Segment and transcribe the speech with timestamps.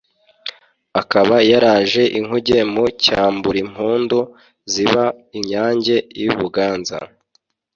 [1.01, 4.19] Akaba yaraje inkuge mu cyambuImpundu
[4.71, 5.03] ziba
[5.37, 6.97] inyange i Buganza